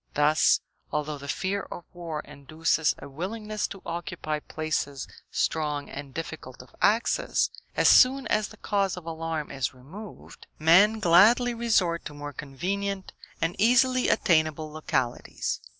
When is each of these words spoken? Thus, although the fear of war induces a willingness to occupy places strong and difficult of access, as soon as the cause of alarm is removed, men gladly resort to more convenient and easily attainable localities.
Thus, 0.15 0.61
although 0.91 1.19
the 1.19 1.27
fear 1.27 1.61
of 1.69 1.85
war 1.93 2.21
induces 2.21 2.95
a 2.97 3.07
willingness 3.07 3.67
to 3.67 3.83
occupy 3.85 4.39
places 4.39 5.07
strong 5.29 5.91
and 5.91 6.11
difficult 6.11 6.63
of 6.63 6.75
access, 6.81 7.51
as 7.77 7.87
soon 7.87 8.25
as 8.25 8.47
the 8.47 8.57
cause 8.57 8.97
of 8.97 9.05
alarm 9.05 9.51
is 9.51 9.75
removed, 9.75 10.47
men 10.57 10.99
gladly 11.01 11.53
resort 11.53 12.03
to 12.05 12.15
more 12.15 12.33
convenient 12.33 13.13
and 13.41 13.55
easily 13.59 14.09
attainable 14.09 14.71
localities. 14.71 15.61